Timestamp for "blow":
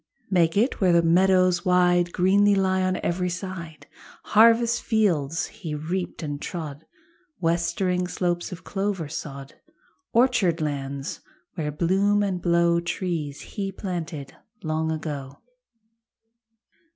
12.41-12.79